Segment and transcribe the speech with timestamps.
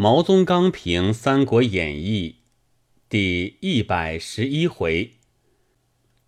[0.00, 2.30] 毛宗刚评《三国演义》
[3.08, 5.14] 第一百十一回：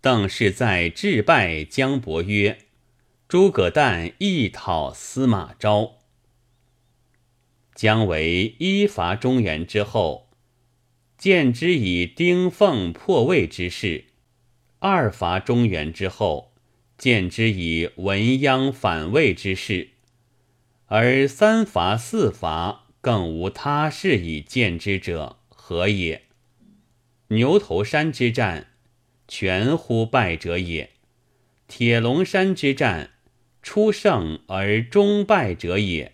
[0.01, 2.57] 邓氏在致拜姜伯约，
[3.29, 5.99] 诸葛诞一讨司马昭。
[7.73, 10.27] 姜维一伐中原之后，
[11.17, 14.07] 见之以丁奉破魏之势；
[14.79, 16.51] 二伐中原之后，
[16.97, 19.91] 见之以文鸯反魏之势；
[20.87, 22.80] 而三伐四伐。
[23.01, 26.21] 更无他事以见之者，何也？
[27.29, 28.67] 牛头山之战，
[29.27, 30.89] 全乎败者也；
[31.67, 33.11] 铁龙山之战，
[33.63, 36.11] 初胜而终败者也；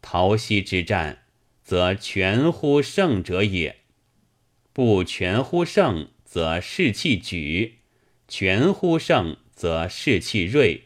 [0.00, 1.24] 陶溪之战，
[1.64, 3.80] 则全乎胜者也。
[4.72, 7.78] 不全乎胜，则士气举；
[8.28, 10.82] 全乎胜，则士气锐。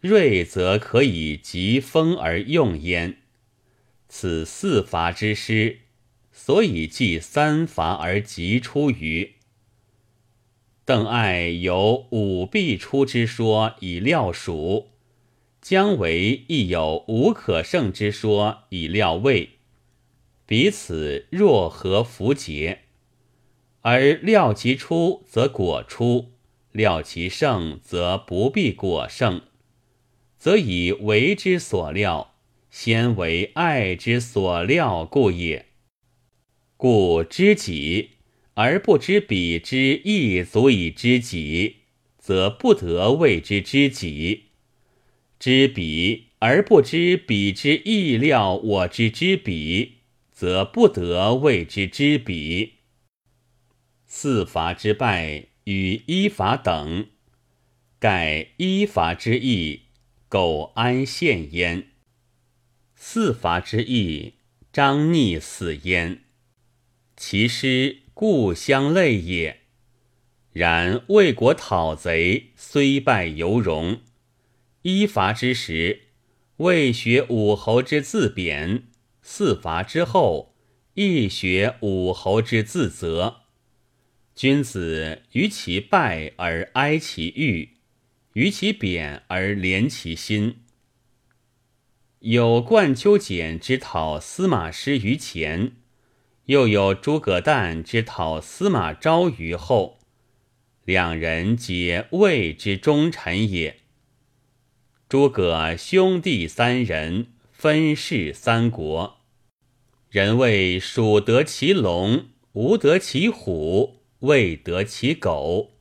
[0.00, 3.18] 锐则可以疾风而用焉。
[4.14, 5.78] 此四伐之师，
[6.32, 9.36] 所以继三伐而急出于。
[10.84, 14.90] 邓艾有五必出之说以料蜀，
[15.62, 19.52] 姜维亦有无可胜之说以料魏，
[20.44, 22.80] 彼此若合符节？
[23.80, 26.32] 而料其出则果出，
[26.70, 29.40] 料其胜则不必果胜，
[30.36, 32.31] 则以为之所料。
[32.72, 35.66] 先为爱之所料故也。
[36.78, 38.12] 故知己
[38.54, 41.76] 而不知彼之亦足以知己，
[42.18, 44.44] 则不得谓之知己；
[45.38, 49.98] 知彼而不知彼之意料我之知彼，
[50.32, 52.78] 则不得谓之知彼。
[54.06, 57.08] 四伐之败与一伐等，
[57.98, 59.82] 盖一伐之意，
[60.30, 61.91] 苟安现焉。
[63.04, 64.34] 四伐之意，
[64.72, 66.22] 张逆死焉。
[67.16, 69.62] 其师故乡泪也。
[70.52, 74.00] 然魏国讨贼，虽败犹荣。
[74.82, 76.02] 一伐之时，
[76.58, 78.84] 未学武侯之自贬；
[79.20, 80.54] 四伐之后，
[80.94, 83.40] 亦学武侯之自责。
[84.36, 87.70] 君子于其败而哀其欲，
[88.34, 90.58] 于其贬而怜其心。
[92.24, 95.72] 有冠丘简之讨司马师于前，
[96.44, 99.98] 又有诸葛诞之讨司马昭于后，
[100.84, 103.80] 两人皆魏之忠臣也。
[105.08, 109.18] 诸葛兄弟三人分饰三国，
[110.08, 115.72] 人谓蜀得其龙，吴得其虎，魏得其狗，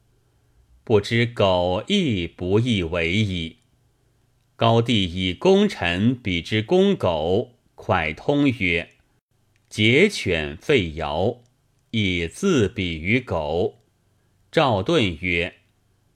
[0.84, 3.57] 不知狗亦不亦为矣。
[4.61, 8.89] 高帝以功臣比之公狗，蒯通曰
[9.72, 11.41] ：“桀犬吠尧，
[11.89, 13.79] 以自比于狗。”
[14.51, 15.55] 赵盾曰：“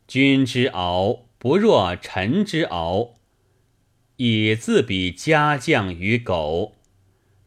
[0.08, 3.16] 君之敖不若臣之敖，
[4.18, 6.76] 以自比家将于狗。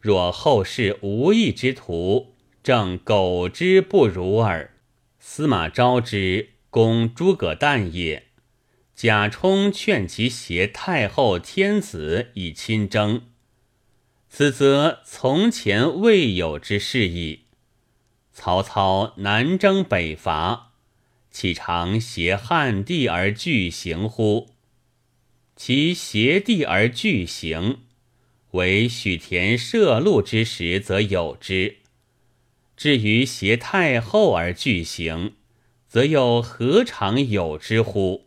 [0.01, 4.75] 若后世无义之徒，正狗之不如耳。”
[5.17, 8.25] 司马昭之攻诸葛诞也。
[9.01, 13.21] 贾充劝其挟太后、天子以亲征，
[14.27, 17.45] 此则从前未有之事矣。
[18.33, 20.73] 曹操南征北伐，
[21.31, 24.49] 岂常挟汉地而拒行乎？
[25.55, 27.79] 其挟地而拒行，
[28.51, 31.75] 为许田涉路之时则有之；
[32.75, 35.35] 至于挟太后而拒行，
[35.87, 38.25] 则又何尝有之乎？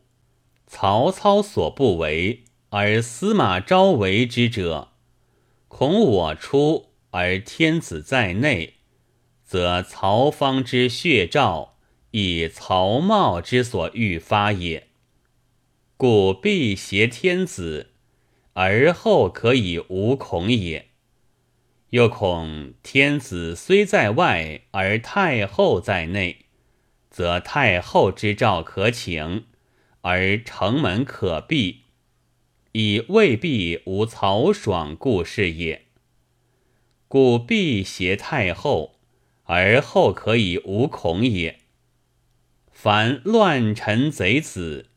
[0.75, 4.93] 曹操所不为，而司马昭为之者，
[5.69, 8.77] 恐我出而天子在内，
[9.45, 11.75] 则曹方之血诏，
[12.13, 14.89] 以曹茂之所欲发也。
[15.99, 17.91] 故必挟天子，
[18.55, 20.89] 而后可以无恐也。
[21.91, 26.47] 又恐天子虽在外，而太后在内，
[27.11, 29.45] 则太后之诏可请。
[30.03, 31.83] 而城门可闭，
[32.73, 35.87] 以未必无曹爽故事也。
[37.09, 38.99] 故必挟太后，
[39.45, 41.61] 而后可以无恐也。
[42.71, 44.91] 凡乱臣贼子，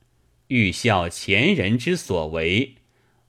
[0.47, 2.75] 欲效前人之所为，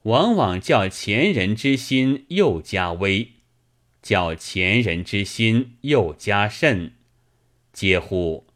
[0.03, 3.33] 往往叫前人之心又加微，
[4.01, 6.93] 叫前人之心又加甚。
[7.71, 8.47] 嗟乎！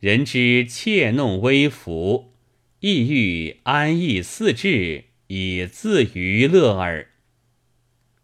[0.00, 2.32] 人之窃弄微服。
[2.80, 7.10] 意欲安逸四志以自娱乐耳。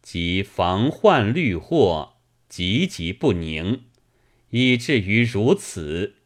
[0.03, 2.17] 即防患虑祸，
[2.49, 3.85] 急急不宁，
[4.51, 6.17] 以至于如此。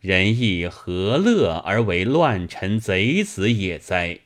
[0.00, 4.20] 人亦何乐而为乱臣贼子也哉？